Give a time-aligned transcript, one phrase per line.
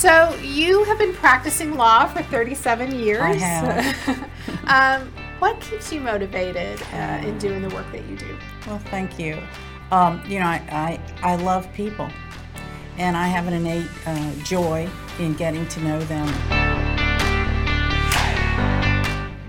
[0.00, 3.20] So you have been practicing law for 37 years.
[3.20, 4.30] I have.
[5.02, 8.34] um, what keeps you motivated uh, in doing the work that you do?
[8.66, 9.38] Well, thank you.
[9.92, 12.08] Um, you know, I, I, I, love people,
[12.96, 16.26] and I have an innate uh, joy in getting to know them.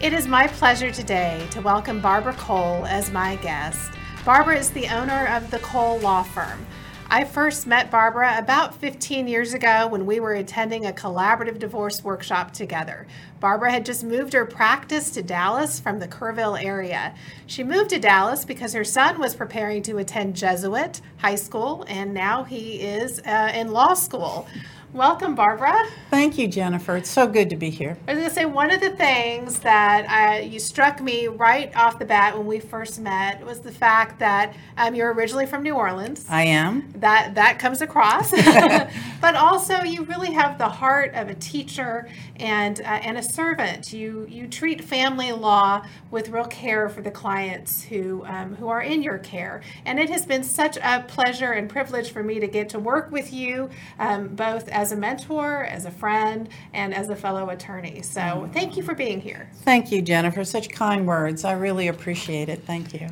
[0.02, 3.94] It is my pleasure today to welcome Barbara Cole as my guest.
[4.26, 6.68] Barbara is the owner of the Cole Law Firm.
[7.14, 12.06] I first met Barbara about 15 years ago when we were attending a collaborative divorce
[12.06, 13.06] workshop together.
[13.42, 17.14] Barbara had just moved her practice to Dallas from the Kerrville area.
[17.48, 22.14] She moved to Dallas because her son was preparing to attend Jesuit high school, and
[22.14, 24.48] now he is uh, in law school.
[24.94, 25.88] Welcome, Barbara.
[26.10, 26.98] Thank you, Jennifer.
[26.98, 27.98] It's so good to be here.
[28.10, 31.74] I was going to say one of the things that I, you struck me right
[31.78, 35.64] off the bat when we first met was the fact that um, you're originally from
[35.64, 36.26] New Orleans.
[36.28, 36.92] I am.
[36.98, 38.32] That that comes across,
[39.22, 43.94] but also you really have the heart of a teacher and uh, and a servant.
[43.94, 48.82] You you treat family law with real care for the clients who um, who are
[48.82, 52.48] in your care, and it has been such a pleasure and privilege for me to
[52.48, 57.10] get to work with you, um, both as a mentor, as a friend, and as
[57.10, 58.02] a fellow attorney.
[58.02, 59.48] So thank you for being here.
[59.58, 60.44] Thank you, Jennifer.
[60.44, 61.46] Such kind words.
[61.46, 62.64] I really appreciate it.
[62.66, 63.08] Thank you.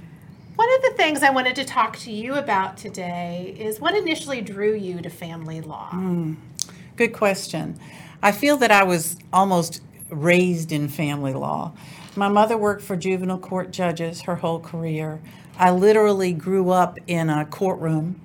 [0.56, 4.42] One of the things I wanted to talk to you about today is what initially
[4.42, 5.92] drew you to family law?
[5.94, 6.38] Mm,
[6.96, 7.80] good question.
[8.24, 11.74] I feel that I was almost raised in family law.
[12.16, 15.22] My mother worked for juvenile court judges her whole career.
[15.60, 18.20] I literally grew up in a courtroom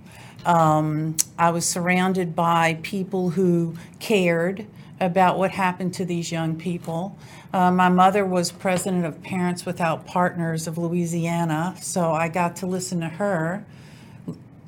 [0.46, 4.66] um, I was surrounded by people who cared
[5.00, 7.16] about what happened to these young people.
[7.52, 12.66] Uh, my mother was president of Parents Without Partners of Louisiana, so I got to
[12.66, 13.64] listen to her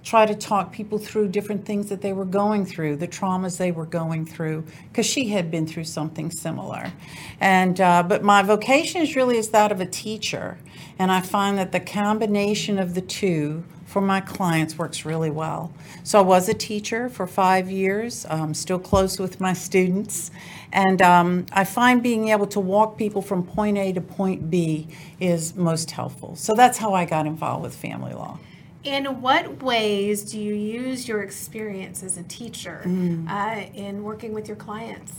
[0.06, 3.72] try to talk people through different things that they were going through, the traumas they
[3.72, 6.92] were going through, because she had been through something similar.
[7.40, 10.58] And uh, but my vocation is really is that of a teacher,
[10.96, 15.72] and I find that the combination of the two for my clients works really well.
[16.02, 20.30] So I was a teacher for five years, um, still close with my students,
[20.72, 24.88] and um, I find being able to walk people from point A to point B
[25.20, 26.36] is most helpful.
[26.36, 28.38] So that's how I got involved with family law.
[28.82, 33.28] In what ways do you use your experience as a teacher mm.
[33.28, 35.12] uh, in working with your clients?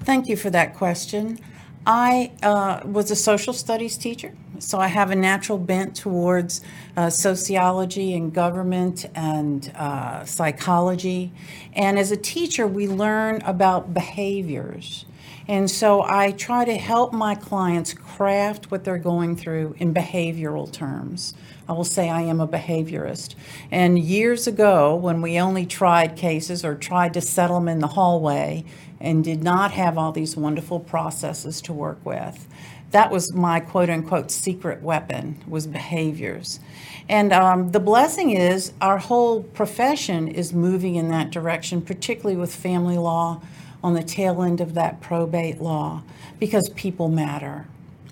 [0.00, 1.38] Thank you for that question.
[1.86, 6.60] I uh, was a social studies teacher, so I have a natural bent towards
[6.96, 11.32] uh, sociology and government and uh, psychology.
[11.74, 15.06] And as a teacher, we learn about behaviors.
[15.46, 20.70] And so I try to help my clients craft what they're going through in behavioral
[20.70, 21.34] terms.
[21.68, 23.34] I will say I am a behaviorist.
[23.70, 27.88] And years ago, when we only tried cases or tried to settle them in the
[27.88, 28.64] hallway,
[29.00, 32.46] and did not have all these wonderful processes to work with.
[32.92, 36.60] That was my quote unquote secret weapon was behaviors.
[37.08, 42.54] And um, the blessing is our whole profession is moving in that direction, particularly with
[42.54, 43.42] family law
[43.82, 46.02] on the tail end of that probate law,
[46.40, 47.66] because people matter.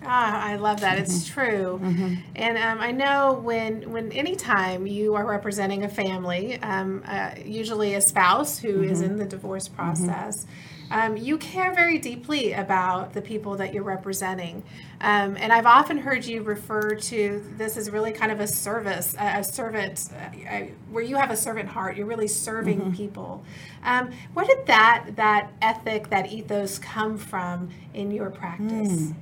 [0.04, 0.98] Ah, I love that.
[0.98, 1.40] It's mm-hmm.
[1.40, 1.80] true.
[1.82, 2.14] Mm-hmm.
[2.36, 7.94] And um, I know when when anytime you are representing a family, um, uh, usually
[7.94, 8.90] a spouse who mm-hmm.
[8.90, 9.76] is in the divorce mm-hmm.
[9.76, 10.46] process,
[10.90, 14.62] um, you care very deeply about the people that you're representing.
[15.00, 19.14] Um, and I've often heard you refer to this as really kind of a service,
[19.18, 20.08] a, a servant,
[20.50, 20.60] uh,
[20.90, 21.96] where you have a servant heart.
[21.96, 22.92] You're really serving mm-hmm.
[22.92, 23.44] people.
[23.82, 28.92] Um, where did that that ethic, that ethos, come from in your practice?
[28.92, 29.14] Mm.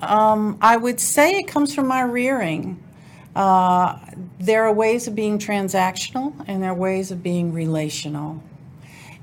[0.00, 2.82] Um, I would say it comes from my rearing.
[3.34, 3.98] Uh,
[4.38, 8.42] there are ways of being transactional and there are ways of being relational.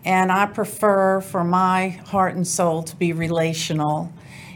[0.03, 4.11] And I prefer for my heart and soul to be relational.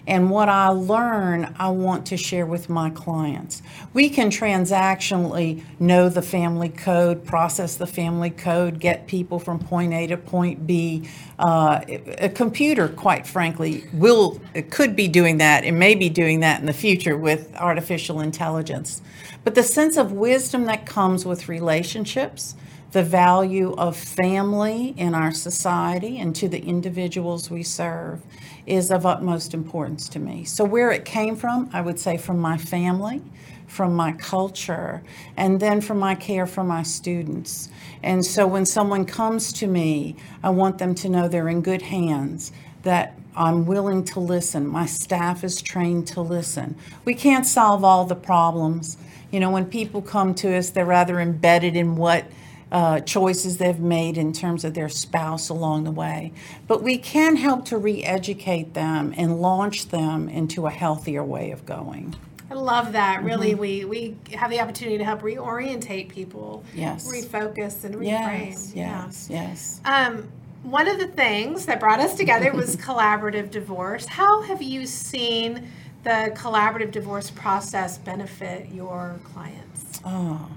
[0.08, 3.64] And what I learn, I want to share with my clients.
[3.94, 9.94] We can transactionally know the family code, process the family code, get people from point
[9.94, 11.10] A to point B.
[11.40, 11.82] Uh,
[12.20, 14.40] a computer, quite frankly, will
[14.70, 19.02] could be doing that and may be doing that in the future with artificial intelligence.
[19.44, 22.56] But the sense of wisdom that comes with relationships,
[22.92, 28.22] the value of family in our society and to the individuals we serve
[28.66, 30.44] is of utmost importance to me.
[30.44, 33.22] So, where it came from, I would say from my family,
[33.68, 35.04] from my culture,
[35.38, 37.70] and then from my care for my students.
[38.04, 41.84] And so, when someone comes to me, I want them to know they're in good
[41.84, 42.52] hands,
[42.84, 44.68] that I'm willing to listen.
[44.68, 46.76] My staff is trained to listen.
[47.04, 48.98] We can't solve all the problems.
[49.32, 52.26] You know, when people come to us, they're rather embedded in what
[52.72, 56.34] uh, choices they've made in terms of their spouse along the way.
[56.68, 61.52] But we can help to re educate them and launch them into a healthier way
[61.52, 62.16] of going.
[62.50, 63.24] I love that.
[63.24, 63.60] Really, mm-hmm.
[63.60, 68.48] we, we have the opportunity to help reorientate people, yes, refocus and reframe.
[68.50, 69.48] Yes, yes, yeah.
[69.50, 69.82] yes.
[69.86, 70.32] Um,
[70.64, 74.06] one of the things that brought us together was collaborative divorce.
[74.06, 75.70] How have you seen
[76.04, 80.02] the collaborative divorce process benefit your clients?
[80.06, 80.50] Oh,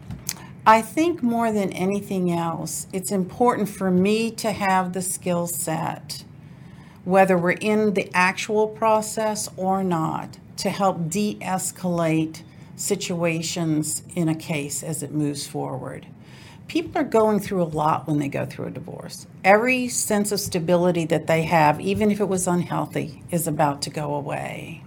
[0.68, 6.24] I think more than anything else, it's important for me to have the skill set,
[7.06, 12.42] whether we're in the actual process or not, to help de escalate
[12.76, 16.06] situations in a case as it moves forward.
[16.66, 19.26] People are going through a lot when they go through a divorce.
[19.42, 23.90] Every sense of stability that they have, even if it was unhealthy, is about to
[23.90, 24.82] go away.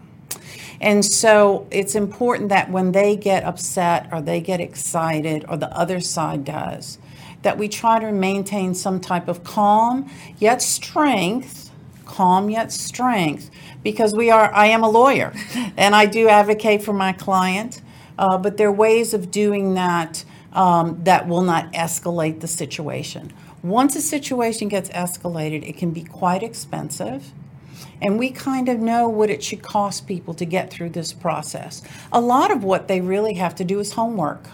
[0.79, 5.75] And so it's important that when they get upset or they get excited or the
[5.75, 6.97] other side does,
[7.41, 10.09] that we try to maintain some type of calm
[10.39, 11.71] yet strength,
[12.05, 13.49] calm yet strength,
[13.83, 15.33] because we are, I am a lawyer
[15.77, 17.81] and I do advocate for my client,
[18.17, 23.31] uh, but there are ways of doing that um, that will not escalate the situation.
[23.63, 27.31] Once a situation gets escalated, it can be quite expensive
[28.01, 31.81] and we kind of know what it should cost people to get through this process.
[32.11, 34.47] A lot of what they really have to do is homework.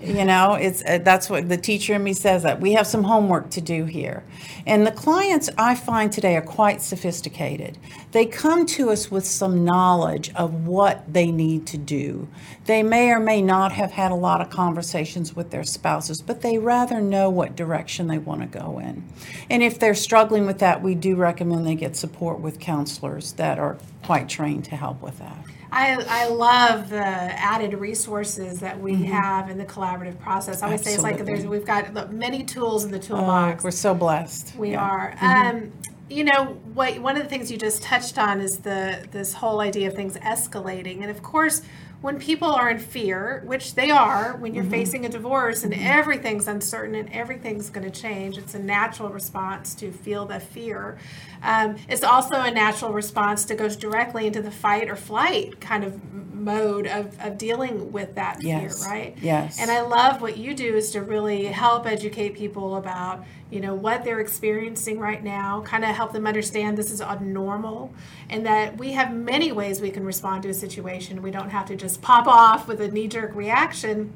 [0.00, 3.02] You know, it's uh, that's what the teacher in me says that we have some
[3.02, 4.22] homework to do here.
[4.64, 7.78] And the clients I find today are quite sophisticated.
[8.12, 12.28] They come to us with some knowledge of what they need to do.
[12.66, 16.42] They may or may not have had a lot of conversations with their spouses, but
[16.42, 19.02] they rather know what direction they want to go in.
[19.50, 23.58] And if they're struggling with that, we do recommend they get support with counselors that
[23.58, 25.44] are quite trained to help with that.
[25.70, 29.04] I, I love the added resources that we mm-hmm.
[29.04, 30.62] have in the collaborative process.
[30.62, 31.02] I always Absolutely.
[31.02, 33.62] say it's like there's we've got many tools in the toolbox.
[33.62, 34.56] Oh, we're so blessed.
[34.56, 34.82] We yeah.
[34.82, 35.14] are.
[35.16, 35.56] Mm-hmm.
[35.56, 35.72] Um,
[36.10, 36.98] you know what?
[37.00, 40.16] One of the things you just touched on is the this whole idea of things
[40.16, 41.60] escalating, and of course
[42.00, 44.70] when people are in fear, which they are when you're mm-hmm.
[44.70, 45.84] facing a divorce and mm-hmm.
[45.84, 50.96] everything's uncertain and everything's going to change, it's a natural response to feel the fear.
[51.42, 55.82] Um, it's also a natural response to go directly into the fight or flight kind
[55.82, 56.00] of
[56.32, 58.84] mode of, of dealing with that yes.
[58.84, 59.18] fear, right?
[59.20, 59.58] Yes.
[59.60, 63.74] And I love what you do is to really help educate people about, you know,
[63.74, 67.92] what they're experiencing right now, kind of help them understand this is abnormal
[68.28, 71.22] and that we have many ways we can respond to a situation.
[71.22, 74.12] We don't have to just pop off with a knee jerk reaction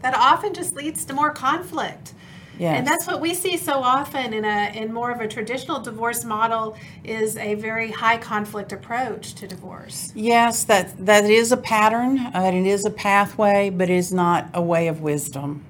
[0.00, 2.14] that often just leads to more conflict.
[2.58, 2.78] Yes.
[2.78, 6.22] And that's what we see so often in a in more of a traditional divorce
[6.22, 10.12] model is a very high conflict approach to divorce.
[10.14, 14.50] Yes, that that is a pattern, uh, it is a pathway, but it is not
[14.52, 15.64] a way of wisdom.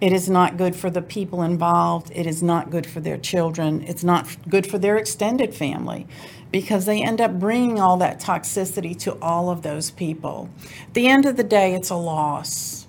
[0.00, 2.10] It is not good for the people involved.
[2.14, 3.82] It is not good for their children.
[3.82, 6.06] It's not good for their extended family
[6.52, 10.50] because they end up bringing all that toxicity to all of those people.
[10.88, 12.86] At the end of the day, it's a loss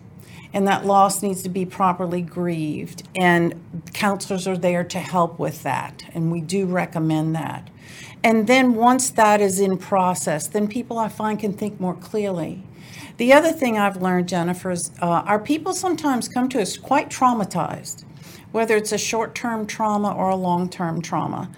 [0.53, 3.07] and that loss needs to be properly grieved.
[3.15, 7.69] And counselors are there to help with that, and we do recommend that.
[8.23, 12.63] And then once that is in process, then people I find can think more clearly.
[13.17, 17.09] The other thing I've learned, Jennifer, is uh, our people sometimes come to us quite
[17.09, 18.05] traumatized,
[18.51, 21.49] whether it's a short term trauma or a long term trauma.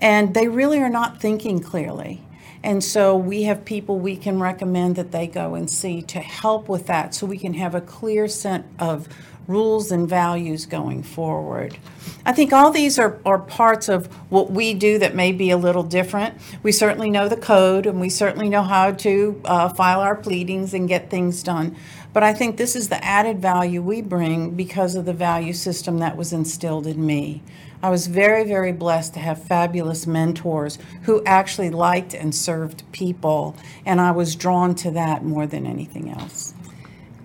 [0.00, 2.20] And they really are not thinking clearly.
[2.64, 6.68] And so we have people we can recommend that they go and see to help
[6.68, 9.08] with that so we can have a clear sense of
[9.46, 11.76] rules and values going forward.
[12.26, 15.56] I think all these are, are parts of what we do that may be a
[15.56, 16.34] little different.
[16.62, 20.72] We certainly know the code and we certainly know how to uh, file our pleadings
[20.72, 21.76] and get things done.
[22.14, 25.98] But I think this is the added value we bring because of the value system
[25.98, 27.42] that was instilled in me.
[27.82, 33.56] I was very, very blessed to have fabulous mentors who actually liked and served people,
[33.84, 36.54] and I was drawn to that more than anything else.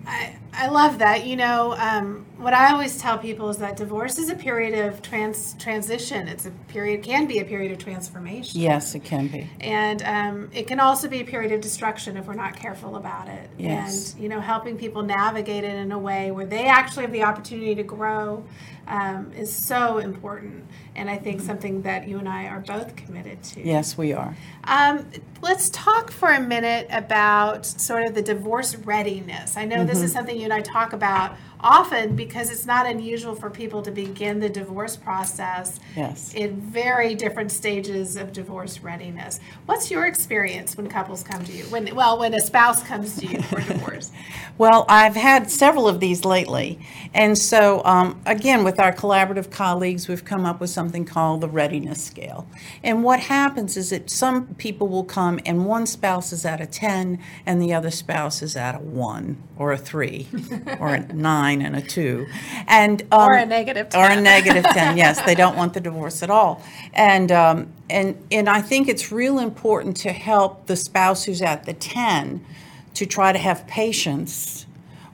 [0.06, 1.26] I, I love that.
[1.26, 5.02] You know, um, what I always tell people is that divorce is a period of
[5.02, 6.28] trans transition.
[6.30, 8.62] It's a period can be a period of transformation.
[8.62, 9.50] Yes, it can be.
[9.60, 13.28] And um, it can also be a period of destruction if we're not careful about
[13.28, 13.50] it.
[13.58, 14.14] Yes.
[14.14, 17.24] And you know, helping people navigate it in a way where they actually have the
[17.24, 18.46] opportunity to grow
[18.90, 20.66] um, is so important,
[20.96, 23.66] and I think something that you and I are both committed to.
[23.66, 24.36] Yes, we are.
[24.64, 25.06] Um,
[25.42, 29.58] let's talk for a minute about sort of the divorce readiness.
[29.58, 29.86] I know mm-hmm.
[29.86, 30.18] this is mm-hmm.
[30.18, 34.40] something you and I talk about often because it's not unusual for people to begin
[34.40, 36.34] the divorce process Yes.
[36.34, 39.40] in very different stages of divorce readiness.
[39.66, 41.64] What's your experience when couples come to you?
[41.66, 44.12] When well, when a spouse comes to you for divorce?
[44.58, 46.80] Well, I've had several of these lately.
[47.14, 51.48] And so, um, again, with our collaborative colleagues, we've come up with something called the
[51.48, 52.46] readiness scale.
[52.84, 56.66] And what happens is that some people will come and one spouse is at a
[56.66, 60.28] 10 and the other spouse is at a 1 or a 3
[60.82, 61.14] or a
[61.58, 62.28] 9 and a 2.
[62.68, 64.24] And, um, Or a negative Or a 10.
[64.24, 65.22] negative yes.
[65.22, 66.62] They don't want the divorce at all.
[66.94, 71.66] And, um, and, and I think it's real important to help the spouse who's at
[71.66, 72.46] the 10
[72.96, 74.66] to try to have patience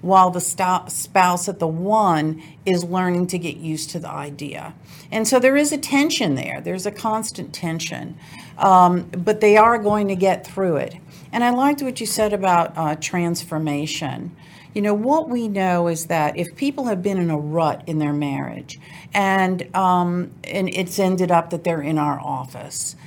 [0.02, 4.74] while the sto- spouse at the one is learning to get used to the idea.
[5.12, 8.16] And so there is a tension there, there's a constant tension,
[8.58, 10.96] um, but they are going to get through it.
[11.32, 14.36] And I liked what you said about uh, transformation.
[14.76, 17.98] You know, what we know is that if people have been in a rut in
[17.98, 18.78] their marriage
[19.14, 22.98] and, um, and it's ended up that they're in our office,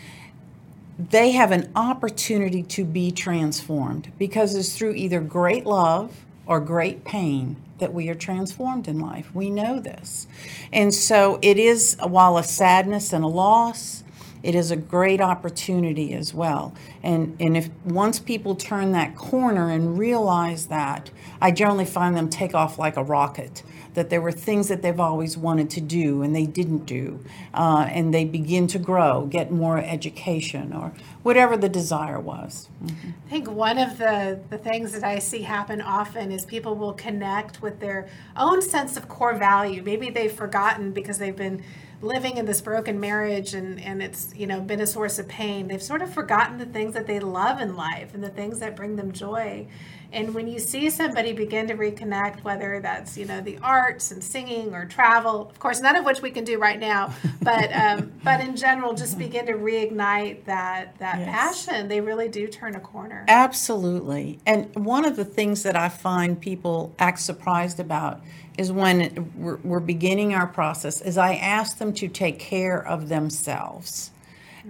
[0.98, 7.04] they have an opportunity to be transformed because it's through either great love or great
[7.04, 9.32] pain that we are transformed in life.
[9.34, 10.26] We know this.
[10.72, 14.02] And so it is, while a sadness and a loss,
[14.42, 16.74] it is a great opportunity as well.
[17.02, 22.28] And, and if once people turn that corner and realize that, I generally find them
[22.28, 23.62] take off like a rocket.
[23.94, 27.24] That there were things that they've always wanted to do and they didn't do.
[27.52, 30.92] Uh, and they begin to grow, get more education, or
[31.22, 32.68] whatever the desire was.
[32.86, 36.92] I think one of the, the things that I see happen often is people will
[36.92, 39.82] connect with their own sense of core value.
[39.82, 41.64] Maybe they've forgotten because they've been
[42.00, 45.68] living in this broken marriage and, and it's you know been a source of pain.
[45.68, 48.76] They've sort of forgotten the things that they love in life and the things that
[48.76, 49.66] bring them joy.
[50.10, 54.22] And when you see somebody begin to reconnect, whether that's you know the arts and
[54.24, 57.12] singing or travel, of course none of which we can do right now,
[57.42, 61.28] but um, but in general, just begin to reignite that that Yes.
[61.66, 63.24] passion, they really do turn a corner.
[63.28, 64.38] Absolutely.
[64.46, 68.20] And one of the things that I find people act surprised about
[68.58, 73.08] is when we're, we're beginning our process is I ask them to take care of
[73.08, 74.10] themselves.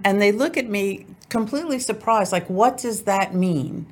[0.05, 3.87] And they look at me completely surprised like what does that mean?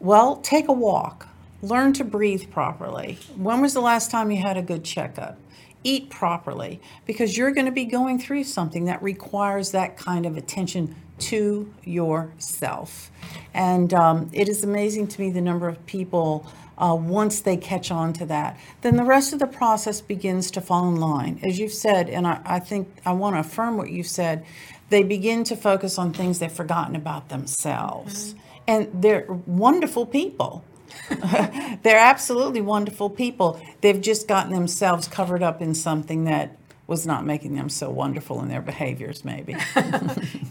[0.00, 1.28] Well, take a walk.
[1.62, 3.18] Learn to breathe properly.
[3.36, 5.38] When was the last time you had a good checkup?
[5.82, 10.36] Eat properly because you're going to be going through something that requires that kind of
[10.36, 13.10] attention to yourself.
[13.52, 16.46] And um, it is amazing to me the number of people,
[16.78, 20.60] uh, once they catch on to that, then the rest of the process begins to
[20.60, 21.38] fall in line.
[21.42, 24.44] As you've said, and I, I think I want to affirm what you've said,
[24.90, 28.34] they begin to focus on things they've forgotten about themselves.
[28.66, 30.64] And they're wonderful people.
[31.82, 33.60] they're absolutely wonderful people.
[33.80, 38.40] They've just gotten themselves covered up in something that was not making them so wonderful
[38.42, 39.56] in their behaviors, maybe.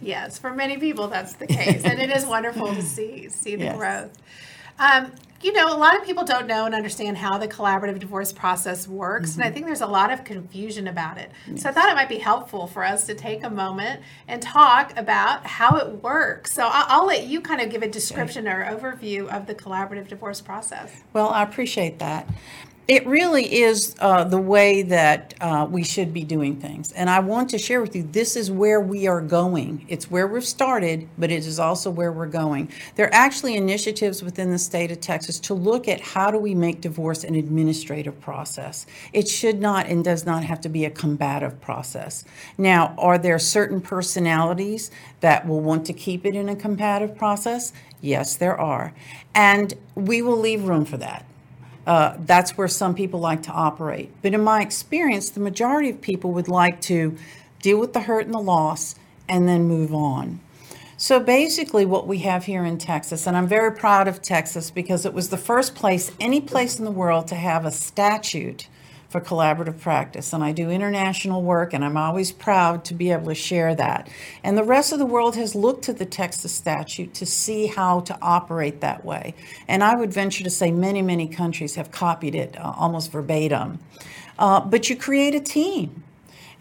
[0.02, 3.66] Yes, for many people that's the case, and it is wonderful to see see the
[3.66, 3.78] Yes.
[3.78, 4.18] growth.
[4.78, 8.32] Um, you know, a lot of people don't know and understand how the collaborative divorce
[8.32, 9.54] process works, and I mm-hmm.
[9.54, 11.32] think there's a lot of confusion about it.
[11.56, 14.98] So I thought it might be helpful for us to take a moment and talk
[14.98, 16.54] about how it works.
[16.54, 20.08] So I'll, I'll let you kind of give a description or overview of the collaborative
[20.08, 21.04] divorce process.
[21.14, 22.28] Well, I appreciate that.
[22.86, 26.92] It really is uh, the way that uh, we should be doing things.
[26.92, 29.86] And I want to share with you this is where we are going.
[29.88, 32.70] It's where we've started, but it is also where we're going.
[32.96, 36.54] There are actually initiatives within the state of Texas to look at how do we
[36.54, 38.86] make divorce an administrative process.
[39.14, 42.26] It should not and does not have to be a combative process.
[42.58, 47.72] Now, are there certain personalities that will want to keep it in a combative process?
[48.02, 48.94] Yes, there are.
[49.34, 51.26] And we will leave room for that.
[51.86, 54.10] Uh, that's where some people like to operate.
[54.22, 57.18] But in my experience, the majority of people would like to
[57.62, 58.96] deal with the hurt and the loss
[59.28, 60.40] and then move on.
[60.96, 65.06] So basically, what we have here in Texas, and I'm very proud of Texas because
[65.06, 68.68] it was the first place, any place in the world, to have a statute
[69.14, 70.34] for collaborative practice.
[70.34, 74.10] And I do international work, and I'm always proud to be able to share that.
[74.44, 78.00] And the rest of the world has looked to the Texas statute to see how
[78.02, 79.36] to operate that way.
[79.68, 83.78] And I would venture to say many, many countries have copied it uh, almost verbatim.
[84.40, 86.04] Uh, but you create a team.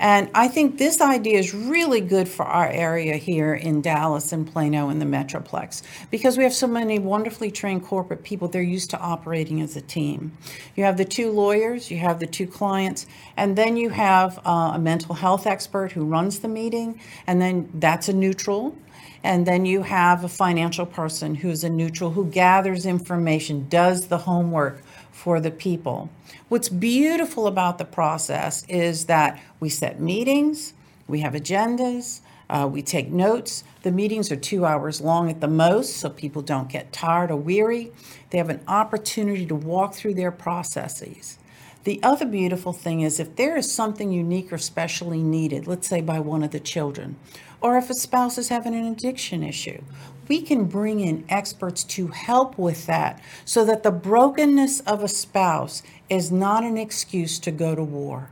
[0.03, 4.45] And I think this idea is really good for our area here in Dallas and
[4.53, 8.49] Plano and the Metroplex because we have so many wonderfully trained corporate people.
[8.49, 10.37] They're used to operating as a team.
[10.75, 13.07] You have the two lawyers, you have the two clients,
[13.37, 17.71] and then you have uh, a mental health expert who runs the meeting, and then
[17.75, 18.77] that's a neutral.
[19.23, 24.19] And then you have a financial person who's a neutral who gathers information, does the
[24.19, 24.83] homework
[25.13, 26.11] for the people.
[26.49, 30.75] What's beautiful about the process is that we set meetings,
[31.07, 33.65] we have agendas, uh, we take notes.
[33.83, 37.37] The meetings are two hours long at the most, so people don't get tired or
[37.37, 37.93] weary.
[38.31, 41.39] They have an opportunity to walk through their processes.
[41.85, 46.01] The other beautiful thing is if there is something unique or specially needed, let's say
[46.01, 47.17] by one of the children,
[47.61, 49.83] or if a spouse is having an addiction issue,
[50.33, 55.09] we can bring in experts to help with that so that the brokenness of a
[55.09, 58.31] spouse is not an excuse to go to war.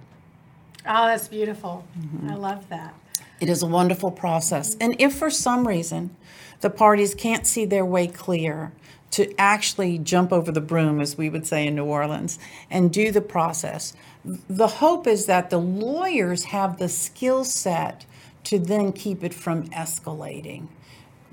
[0.86, 1.84] Oh, that's beautiful.
[1.98, 2.30] Mm-hmm.
[2.30, 2.94] I love that.
[3.38, 4.76] It is a wonderful process.
[4.80, 6.16] And if for some reason
[6.62, 8.72] the parties can't see their way clear
[9.10, 12.38] to actually jump over the broom, as we would say in New Orleans,
[12.70, 13.92] and do the process,
[14.24, 18.06] the hope is that the lawyers have the skill set
[18.44, 20.68] to then keep it from escalating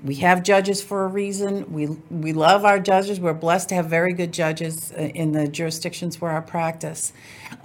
[0.04, 1.72] we have judges for a reason.
[1.72, 3.18] We we love our judges.
[3.18, 7.12] We're blessed to have very good judges uh, in the jurisdictions where I practice.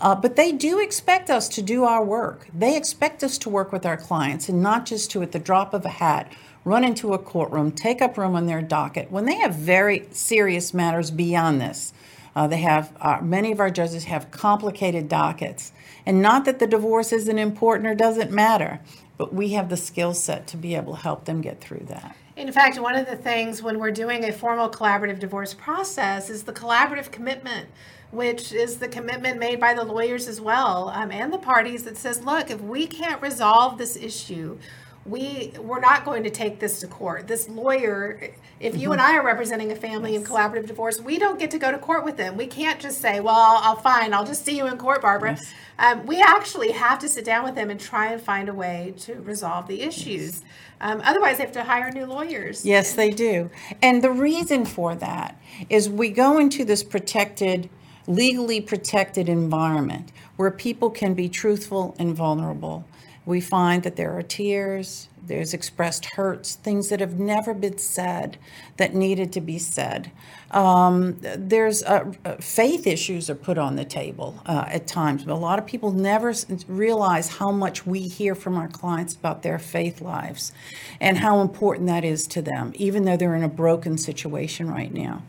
[0.02, 2.48] Uh, but they do expect us to do our work.
[2.54, 5.74] They expect us to work with our clients and not just to, at the drop
[5.74, 6.32] of a hat,
[6.66, 10.74] run into a courtroom, take up room on their docket when they have very serious
[10.74, 11.94] matters beyond this.
[12.36, 15.72] Uh, they have uh, many of our judges have complicated dockets,
[16.04, 18.80] and not that the divorce isn't important or doesn't matter,
[19.18, 22.16] but we have the skill set to be able to help them get through that.
[22.36, 26.44] In fact, one of the things when we're doing a formal collaborative divorce process is
[26.44, 27.70] the collaborative commitment,
[28.10, 31.96] which is the commitment made by the lawyers as well um, and the parties that
[31.96, 34.58] says, look, if we can't resolve this issue,
[35.06, 37.28] we we're not going to take this to court.
[37.28, 38.94] This lawyer, if you mm-hmm.
[38.94, 40.22] and I are representing a family yes.
[40.22, 42.38] in collaborative divorce, we don't get to go to court with them.
[42.38, 44.14] We can't just say, "Well, I'll, fine.
[44.14, 45.54] I'll just see you in court, Barbara." Yes.
[45.78, 48.94] Um, we actually have to sit down with them and try and find a way
[49.00, 50.42] to resolve the issues.
[50.42, 50.42] Yes.
[50.80, 52.66] Um, otherwise, they have to hire new lawyers.
[52.66, 53.50] Yes, they do.
[53.82, 57.70] And the reason for that is we go into this protected,
[58.08, 62.86] legally protected environment where people can be truthful and vulnerable
[63.26, 68.38] we find that there are tears, there's expressed hurts, things that have never been said
[68.78, 70.12] that needed to be said.
[70.52, 75.34] Um, there's uh, uh, faith issues are put on the table uh, at times, but
[75.34, 76.34] a lot of people never
[76.68, 80.52] realize how much we hear from our clients about their faith lives
[81.00, 84.94] and how important that is to them, even though they're in a broken situation right
[84.94, 85.24] now.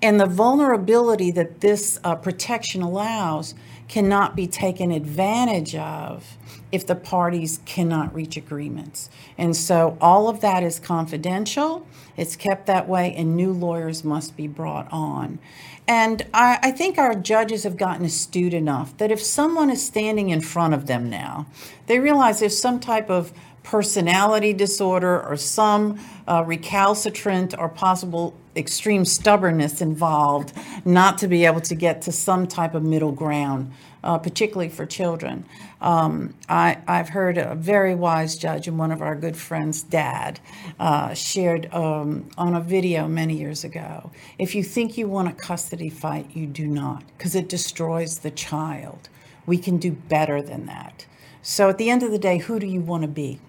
[0.00, 3.54] And the vulnerability that this uh, protection allows
[3.88, 6.36] cannot be taken advantage of
[6.74, 9.08] if the parties cannot reach agreements.
[9.38, 14.36] And so all of that is confidential, it's kept that way, and new lawyers must
[14.36, 15.38] be brought on.
[15.86, 20.30] And I, I, think our judges have gotten astute enough that if someone is standing
[20.30, 21.46] in front of them now,
[21.86, 23.32] they realize there's some type of
[23.62, 30.52] personality disorder or some uh, recalcitrant or possible extreme stubbornness involved
[30.84, 33.72] not to be able to get to some type of middle ground
[34.04, 35.46] uh, particularly for children.
[35.80, 40.38] Um, I, have heard a very wise judge and one of our good friends' dad
[40.78, 44.10] uh, shared um, on a video many years ago.
[44.38, 48.30] If you think you want a custody fight, you do not, because it destroys the
[48.30, 49.08] child.
[49.46, 51.06] We can do better than that.
[51.42, 53.40] So at the end of the day, who do you want to be?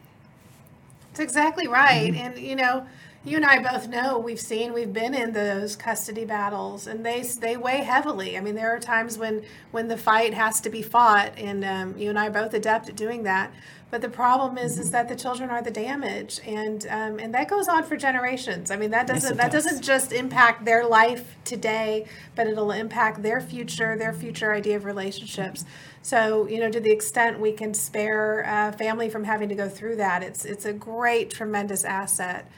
[1.09, 2.11] That's exactly right.
[2.13, 2.25] Mm-hmm.
[2.25, 2.85] And, you know,
[3.25, 7.23] you and I both know we've seen we've been in those custody battles, and they
[7.23, 8.37] they weigh heavily.
[8.37, 11.97] I mean, there are times when when the fight has to be fought, and um,
[11.97, 13.51] you and I are both adept at doing that.
[13.91, 17.47] But the problem is, is that the children are the damage, and um, and that
[17.47, 18.69] goes on for generations.
[18.69, 19.63] I mean, that doesn't yes, that does.
[19.65, 24.85] doesn't just impact their life today, but it'll impact their future, their future idea of
[24.85, 25.65] relationships.
[26.03, 29.67] So, you know, to the extent we can spare a family from having to go
[29.67, 32.51] through that, it's it's a great, tremendous asset.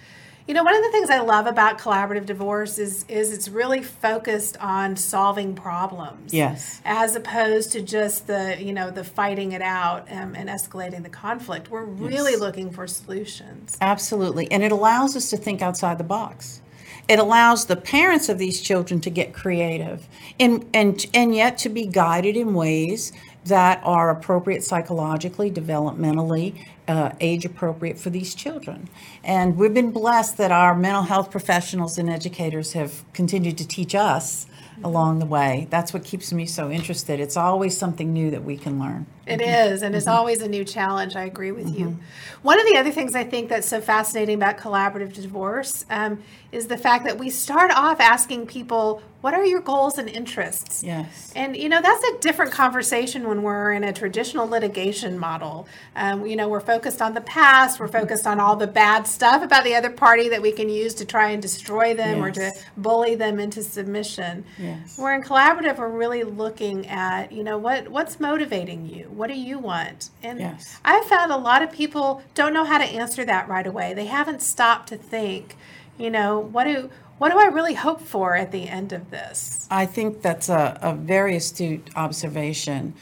[0.47, 3.83] You know, one of the things I love about collaborative divorce is is it's really
[3.83, 6.33] focused on solving problems.
[6.33, 6.81] Yes.
[6.85, 11.09] As opposed to just the you know the fighting it out um, and escalating the
[11.09, 11.69] conflict.
[11.69, 12.39] We're really yes.
[12.39, 13.77] looking for solutions.
[13.81, 16.61] Absolutely, and it allows us to think outside the box.
[17.09, 20.07] It allows the parents of these children to get creative
[20.39, 23.11] and and and yet to be guided in ways
[23.45, 28.89] that are appropriate psychologically, developmentally, uh, age appropriate for these children.
[29.23, 33.93] And we've been blessed that our mental health professionals and educators have continued to teach
[33.95, 34.47] us
[34.83, 35.67] along the way.
[35.69, 37.19] That's what keeps me so interested.
[37.19, 39.05] It's always something new that we can learn.
[39.27, 40.17] It is, and it's mm-hmm.
[40.17, 41.15] always a new challenge.
[41.15, 41.79] I agree with mm-hmm.
[41.79, 41.99] you.
[42.43, 46.67] One of the other things I think that's so fascinating about collaborative divorce um, is
[46.67, 51.33] the fact that we start off asking people, "What are your goals and interests?" Yes.
[51.35, 55.67] And you know that's a different conversation when we're in a traditional litigation model.
[55.95, 57.79] Um, you know, we're focused on the past.
[57.79, 60.93] We're focused on all the bad stuff about the other party that we can use
[60.95, 62.27] to try and destroy them yes.
[62.27, 64.45] or to bully them into submission.
[64.57, 64.97] Yes.
[64.97, 65.77] We're in collaborative.
[65.77, 69.09] We're really looking at, you know, what what's motivating you.
[69.17, 70.11] What do you want?
[70.21, 70.79] And Yes.
[70.85, 73.95] I've found a lot of people don't know how to answer that right away.
[73.95, 75.55] They haven't stopped to think,
[75.97, 79.67] you know, what do what do I really hope for at the end of this?
[79.71, 82.93] I think that's a, a very astute observation.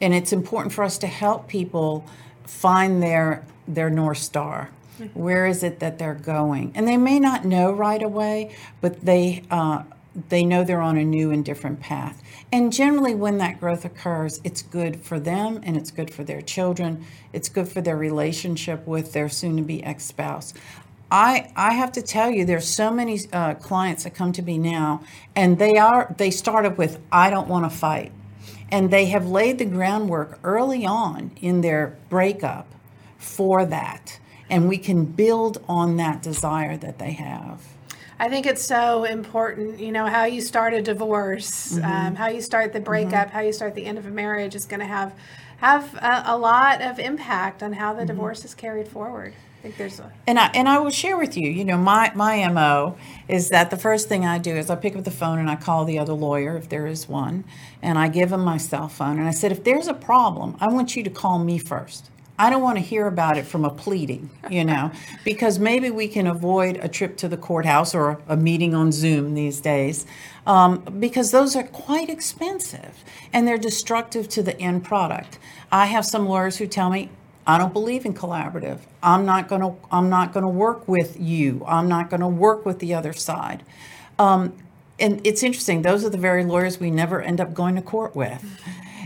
[0.00, 2.04] And it's important for us to help people
[2.44, 4.70] find their their North Star.
[5.14, 6.70] Where is it that they're going?
[6.76, 9.82] And they may not know right away, but they uh,
[10.28, 12.22] they know they're on a new and different path.
[12.52, 16.40] And generally, when that growth occurs, it's good for them and it's good for their
[16.40, 17.04] children.
[17.32, 20.54] It's good for their relationship with their soon to be ex spouse.
[21.10, 24.58] I, I have to tell you, there's so many uh, clients that come to me
[24.58, 25.02] now,
[25.36, 28.12] and they are they started with I don't want to fight,
[28.70, 32.66] and they have laid the groundwork early on in their breakup
[33.18, 34.18] for that,
[34.50, 37.73] and we can build on that desire that they have.
[38.18, 42.14] I think it's so important, you know, how you start a divorce, um, mm-hmm.
[42.14, 43.36] how you start the breakup, mm-hmm.
[43.36, 45.14] how you start the end of a marriage is going to have
[45.58, 48.08] have a, a lot of impact on how the mm-hmm.
[48.08, 49.32] divorce is carried forward.
[49.32, 52.12] I think there's a And I and I will share with you, you know, my
[52.14, 52.96] my mo
[53.28, 55.56] is that the first thing I do is I pick up the phone and I
[55.56, 57.44] call the other lawyer if there is one,
[57.82, 60.68] and I give him my cell phone and I said, if there's a problem, I
[60.68, 62.10] want you to call me first.
[62.38, 64.90] I don't want to hear about it from a pleading, you know,
[65.24, 69.34] because maybe we can avoid a trip to the courthouse or a meeting on Zoom
[69.34, 70.06] these days,
[70.46, 75.38] um, because those are quite expensive and they're destructive to the end product.
[75.70, 77.10] I have some lawyers who tell me,
[77.46, 78.80] I don't believe in collaborative.
[79.02, 81.62] I'm not going to I'm not going to work with you.
[81.66, 83.62] I'm not going to work with the other side.
[84.18, 84.54] Um,
[84.98, 85.82] and it's interesting.
[85.82, 88.42] Those are the very lawyers we never end up going to court with.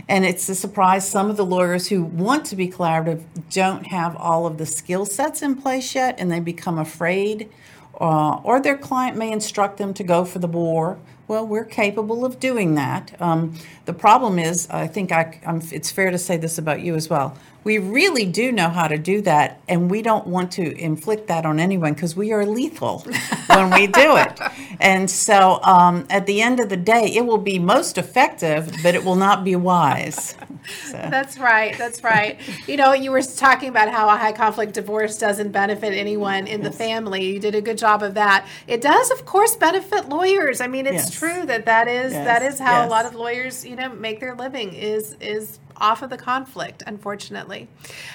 [0.09, 4.15] And it's a surprise some of the lawyers who want to be collaborative don't have
[4.15, 7.47] all of the skill sets in place yet and they become afraid
[8.01, 10.97] uh, or their client may instruct them to go for the war.
[11.29, 13.15] Well, we're capable of doing that.
[13.21, 13.53] Um,
[13.85, 17.07] the problem is, I think I, I'm, it's fair to say this about you as
[17.07, 17.37] well.
[17.63, 21.45] We really do know how to do that, and we don't want to inflict that
[21.45, 22.99] on anyone because we are lethal
[23.47, 24.39] when we do it.
[24.79, 28.95] And so, um, at the end of the day, it will be most effective, but
[28.95, 30.35] it will not be wise.
[30.85, 30.93] So.
[31.09, 31.77] That's right.
[31.77, 32.39] That's right.
[32.67, 36.61] You know, you were talking about how a high conflict divorce doesn't benefit anyone in
[36.61, 37.33] the family.
[37.33, 38.47] You did a good job of that.
[38.67, 40.61] It does, of course, benefit lawyers.
[40.61, 41.18] I mean, it's Yes.
[41.19, 44.19] True that that is Yes, that is how a lot of lawyers, you know, make
[44.19, 46.83] their living is is off of the conflict.
[46.87, 47.67] Unfortunately,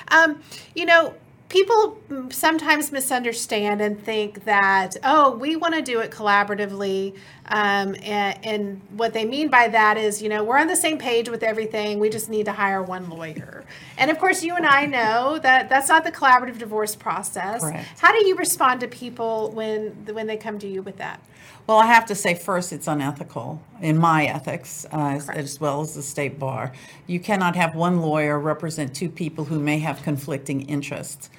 [0.08, 0.40] um,
[0.74, 1.14] you know.
[1.50, 7.14] People sometimes misunderstand and think that, oh, we want to do it collaboratively.
[7.46, 10.98] Um, and, and what they mean by that is, you know, we're on the same
[10.98, 12.00] page with everything.
[12.00, 13.62] We just need to hire one lawyer.
[13.98, 17.60] And of course, you and I know that that's not the collaborative divorce process.
[17.60, 18.00] Correct.
[18.00, 21.22] How do you respond to people when when they come to you with that?
[21.66, 25.80] Well, I have to say first, it's unethical in my ethics, uh, as, as well
[25.80, 26.72] as the state bar.
[27.06, 31.30] You cannot have one lawyer represent two people who may have conflicting interests.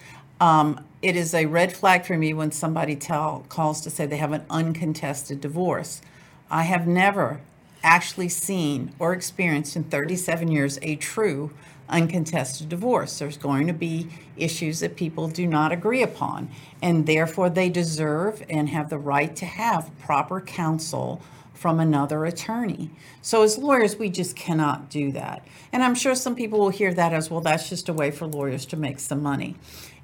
[0.41, 4.17] Um, it is a red flag for me when somebody tell calls to say they
[4.17, 6.01] have an uncontested divorce.
[6.49, 7.41] I have never
[7.83, 11.51] actually seen or experienced in 37 years a true
[11.89, 13.19] uncontested divorce.
[13.19, 16.49] There's going to be issues that people do not agree upon,
[16.81, 21.21] and therefore they deserve and have the right to have proper counsel
[21.53, 22.91] from another attorney.
[23.21, 25.47] So, as lawyers, we just cannot do that.
[25.71, 28.27] And I'm sure some people will hear that as well, that's just a way for
[28.27, 29.55] lawyers to make some money.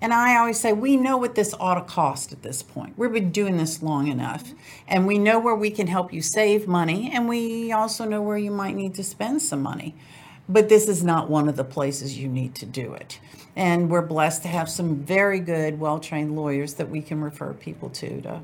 [0.02, 2.98] And I always say, we know what this ought to cost at this point.
[2.98, 4.52] We've been doing this long enough,
[4.88, 8.38] and we know where we can help you save money, and we also know where
[8.38, 9.94] you might need to spend some money.
[10.52, 13.20] But this is not one of the places you need to do it.
[13.56, 17.54] And we're blessed to have some very good, well trained lawyers that we can refer
[17.54, 18.42] people to to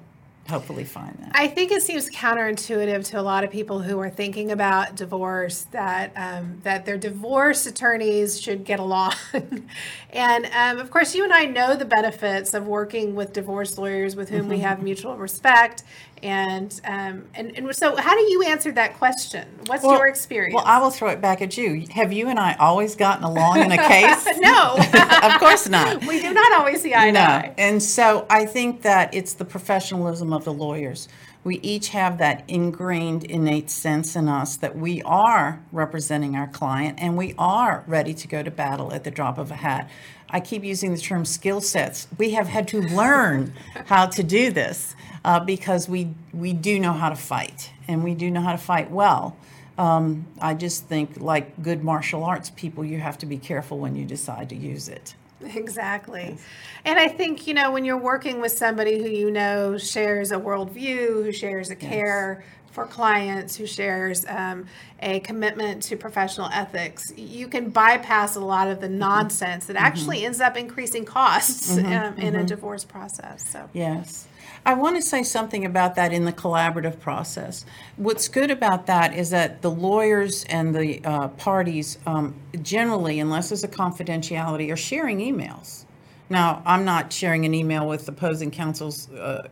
[0.50, 1.32] hopefully find that.
[1.34, 5.64] I think it seems counterintuitive to a lot of people who are thinking about divorce
[5.72, 9.14] that um, that their divorce attorneys should get along,
[10.12, 14.16] and um, of course, you and I know the benefits of working with divorce lawyers
[14.16, 15.84] with whom we have mutual respect,
[16.24, 19.48] and um, and and so how do you answer that question?
[19.68, 20.56] What's Well- your experience?
[20.56, 21.86] Well, I will throw it back at you.
[21.92, 24.28] Have you and I always gotten along in a case?
[24.40, 24.76] no,
[25.24, 26.06] of course not.
[26.06, 27.20] we do not always see eye to No.
[27.22, 27.54] eye.
[27.58, 31.08] And so I think that it's the professionalism of the lawyers.
[31.48, 37.00] We each have that ingrained innate sense in us that we are representing our client
[37.02, 39.90] and we are ready to go to battle at the drop of a hat.
[40.30, 42.10] I keep using the term skill sets.
[42.18, 43.54] We have had to learn
[43.86, 48.14] how to do this uh, because we, we do know how to fight and we
[48.14, 49.38] do know how to fight well.
[49.78, 53.96] Um, I just think, like good martial arts people, you have to be careful when
[53.96, 55.16] you decide to use it.
[55.56, 56.38] Exactly.
[56.84, 60.38] And I think, you know, when you're working with somebody who you know shares a
[60.38, 62.44] worldview, who shares a care
[62.78, 64.68] for clients who shares um,
[65.02, 69.00] a commitment to professional ethics, you can bypass a lot of the mm-hmm.
[69.00, 70.28] nonsense that actually mm-hmm.
[70.28, 71.88] ends up increasing costs mm-hmm.
[71.88, 72.46] um, in a mm-hmm.
[72.46, 73.44] divorce process.
[73.50, 74.28] So yes.
[74.68, 77.66] I want to say something about that in the collaborative process.
[77.96, 83.48] What's good about that is that the lawyers and the uh, parties um, generally, unless
[83.48, 85.86] there's a confidentiality, are sharing emails.
[86.30, 89.48] Now, I'm not sharing an email with opposing counsel's uh,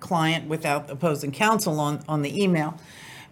[0.00, 2.78] client without opposing counsel on, on the email,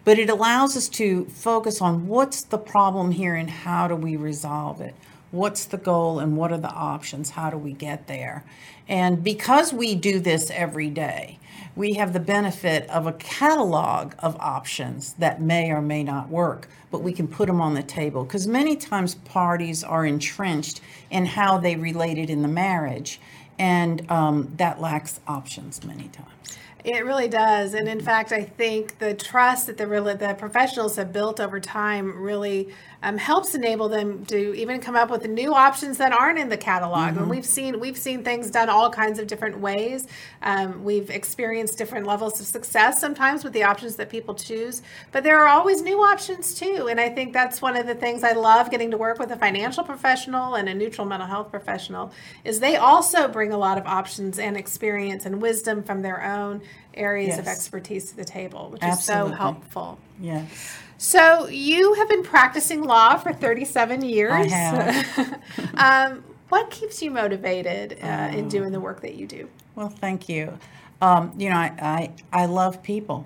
[0.05, 4.15] but it allows us to focus on what's the problem here and how do we
[4.15, 4.95] resolve it
[5.37, 7.29] what's the goal and what are the options?
[7.31, 8.43] How do we get there?
[8.89, 11.39] And because we do this every day,
[11.75, 16.67] we have the benefit of a catalog of options that may or may not work,
[16.89, 21.25] but we can put them on the table because many times parties are entrenched in
[21.25, 23.19] how they related in the marriage,
[23.59, 26.57] and um, that lacks options many times.
[26.83, 31.11] It really does, and in fact, I think the trust that the the professionals have
[31.11, 32.69] built over time really
[33.03, 36.57] um, helps enable them to even come up with new options that aren't in the
[36.57, 37.11] catalog.
[37.11, 37.19] Mm-hmm.
[37.19, 40.07] And we've seen we've seen things done all kinds of different ways.
[40.41, 44.81] Um, we've experienced different levels of success sometimes with the options that people choose,
[45.11, 46.87] but there are always new options too.
[46.89, 49.37] And I think that's one of the things I love getting to work with a
[49.37, 52.11] financial professional and a neutral mental health professional
[52.43, 56.61] is they also bring a lot of options and experience and wisdom from their own
[56.93, 57.39] areas yes.
[57.39, 59.31] of expertise to the table, which Absolutely.
[59.31, 59.99] is so helpful.
[60.19, 60.79] Yes.
[60.97, 64.31] So you have been practicing law for 37 years.
[64.31, 65.41] I have.
[65.75, 69.49] um, what keeps you motivated uh, in doing the work that you do?
[69.75, 70.57] Well, thank you.
[71.01, 73.25] Um, you know, I, I, I, love people,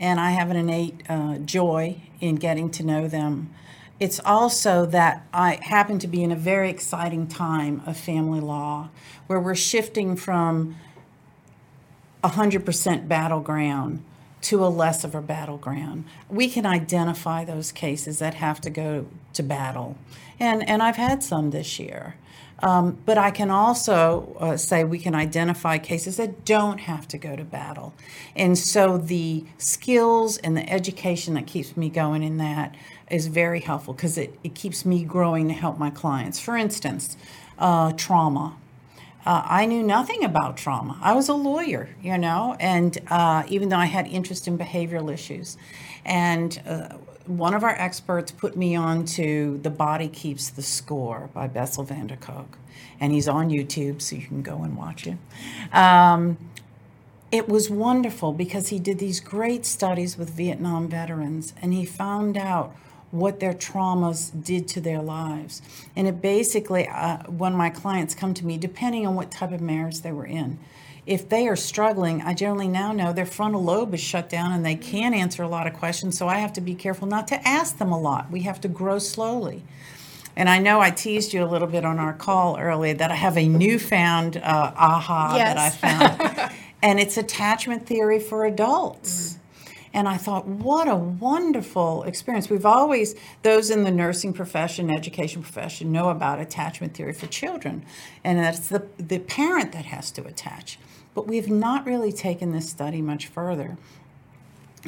[0.00, 3.50] and I have an innate uh, joy in getting to know them.
[4.00, 8.88] It's also that I happen to be in a very exciting time of family law
[9.28, 10.76] where we're shifting from
[12.24, 14.02] 100% battleground
[14.42, 16.04] to a less of a battleground.
[16.28, 19.96] We can identify those cases that have to go to battle.
[20.38, 22.16] And, and I've had some this year.
[22.62, 27.18] Um, but I can also uh, say we can identify cases that don't have to
[27.18, 27.94] go to battle.
[28.36, 32.74] And so the skills and the education that keeps me going in that
[33.10, 36.38] is very helpful because it, it keeps me growing to help my clients.
[36.38, 37.16] For instance,
[37.58, 38.56] uh, trauma.
[39.26, 40.98] Uh, I knew nothing about trauma.
[41.02, 45.12] I was a lawyer, you know, and uh, even though I had interest in behavioral
[45.12, 45.56] issues.
[46.04, 51.28] And uh, one of our experts put me on to The Body Keeps the Score
[51.34, 52.58] by Bessel van der Kolk.
[52.98, 55.16] And he's on YouTube, so you can go and watch it.
[55.72, 56.38] Um,
[57.30, 62.36] it was wonderful because he did these great studies with Vietnam veterans and he found
[62.36, 62.74] out
[63.10, 65.62] what their traumas did to their lives.
[65.96, 69.60] And it basically, uh, when my clients come to me, depending on what type of
[69.60, 70.58] marriage they were in,
[71.06, 74.64] if they are struggling, I generally now know their frontal lobe is shut down and
[74.64, 76.16] they can't answer a lot of questions.
[76.16, 78.30] So I have to be careful not to ask them a lot.
[78.30, 79.64] We have to grow slowly.
[80.36, 83.16] And I know I teased you a little bit on our call earlier that I
[83.16, 85.54] have a newfound uh, aha yes.
[85.54, 86.52] that I found.
[86.82, 89.34] and it's attachment theory for adults.
[89.34, 89.36] Mm.
[89.92, 92.48] And I thought, what a wonderful experience.
[92.48, 97.84] We've always, those in the nursing profession, education profession, know about attachment theory for children.
[98.22, 100.78] And that's the, the parent that has to attach.
[101.14, 103.76] But we've not really taken this study much further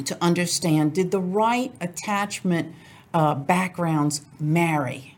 [0.05, 2.75] to understand did the right attachment
[3.13, 5.17] uh, backgrounds marry?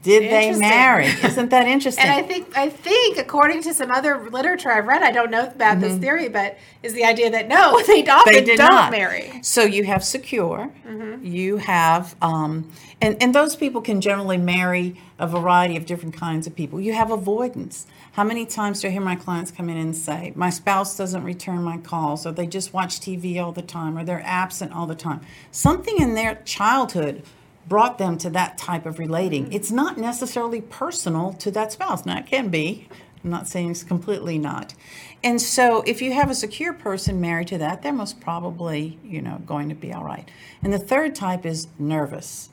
[0.00, 1.06] Did they marry?
[1.22, 2.04] Isn't that interesting?
[2.04, 5.46] and I think I think according to some other literature I've read, I don't know
[5.46, 5.80] about mm-hmm.
[5.80, 8.90] this theory, but is the idea that no, they often they did don't not.
[8.90, 9.40] marry.
[9.42, 11.24] So you have secure, mm-hmm.
[11.24, 16.46] you have, um, and and those people can generally marry a variety of different kinds
[16.46, 16.80] of people.
[16.80, 17.86] You have avoidance.
[18.12, 21.22] How many times do I hear my clients come in and say, "My spouse doesn't
[21.22, 24.86] return my calls," or they just watch TV all the time, or they're absent all
[24.86, 25.20] the time?
[25.50, 27.24] Something in their childhood
[27.68, 29.52] brought them to that type of relating.
[29.52, 32.04] It's not necessarily personal to that spouse.
[32.04, 32.88] Now, it can be.
[33.24, 34.74] I'm not saying it's completely not.
[35.22, 39.22] And so, if you have a secure person married to that, they're most probably, you
[39.22, 40.28] know, going to be all right.
[40.62, 42.50] And the third type is nervous.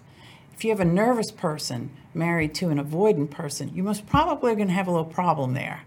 [0.53, 4.55] If you have a nervous person married to an avoidant person, you most probably are
[4.55, 5.81] going to have a little problem there.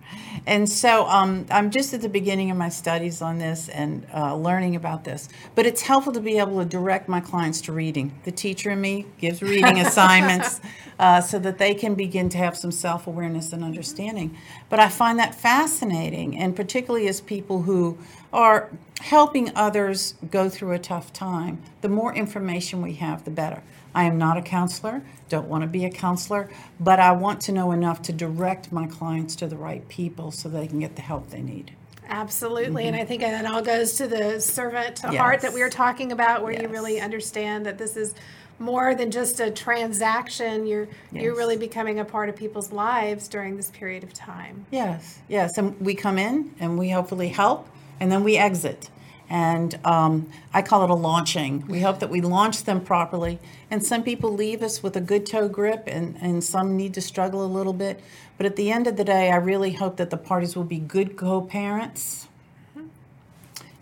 [0.46, 4.36] And so um, I'm just at the beginning of my studies on this and uh,
[4.36, 5.28] learning about this.
[5.54, 8.18] But it's helpful to be able to direct my clients to reading.
[8.24, 10.60] The teacher in me gives reading assignments
[10.98, 14.36] uh, so that they can begin to have some self awareness and understanding.
[14.68, 17.98] But I find that fascinating, and particularly as people who
[18.32, 23.62] are helping others go through a tough time, the more information we have, the better.
[23.94, 26.50] I am not a counselor, don't want to be a counselor,
[26.80, 30.48] but I want to know enough to direct my clients to the right people so
[30.48, 31.72] they can get the help they need.
[32.08, 32.86] Absolutely.
[32.86, 33.02] And mm-hmm.
[33.02, 36.52] I think that all goes to the servant heart that we were talking about, where
[36.52, 38.14] you really understand that this is
[38.58, 40.66] more than just a transaction.
[40.66, 44.66] You're you're really becoming a part of people's lives during this period of time.
[44.70, 47.68] Yes, yes, and we come in and we hopefully help,
[48.00, 48.90] and then we exit.
[49.32, 51.66] And um, I call it a launching.
[51.66, 53.38] We hope that we launch them properly.
[53.70, 57.00] And some people leave us with a good toe grip, and, and some need to
[57.00, 58.02] struggle a little bit.
[58.36, 60.78] But at the end of the day, I really hope that the parties will be
[60.78, 62.28] good co parents.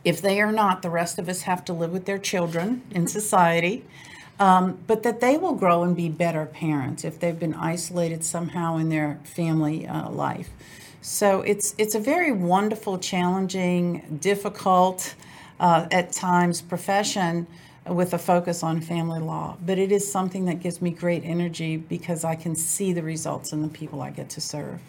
[0.05, 3.07] If they are not, the rest of us have to live with their children in
[3.21, 3.85] society.
[4.39, 8.77] Um, but that they will grow and be better parents if they've been isolated somehow
[8.77, 10.49] in their family uh, life.
[11.03, 15.15] So it's it's a very wonderful, challenging, difficult,
[15.61, 17.47] uh, at times profession
[17.87, 19.57] with a focus on family law.
[19.65, 23.53] But it is something that gives me great energy because I can see the results
[23.53, 24.81] in the people I get to serve.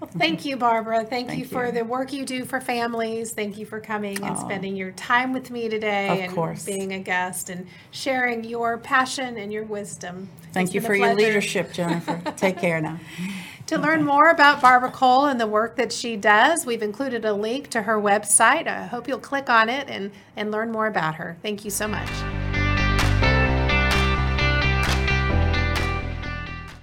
[0.00, 1.04] Well, thank you, Barbara.
[1.04, 1.72] Thank, you for you.
[1.72, 3.32] the work you do for families.
[3.32, 6.66] Thank you for coming and spending your time with me today Of and course.
[6.66, 10.28] being a guest and sharing your passion and your wisdom.
[10.52, 12.20] Thank It's you for your leadership, Jennifer.
[12.36, 13.00] Take care now.
[13.66, 17.32] To learn more about Barbara Cole and the work that she does, we've included a
[17.32, 18.68] link to her website.
[18.68, 21.36] I hope you'll click on it and, and learn more about her.
[21.42, 22.08] Thank you so much.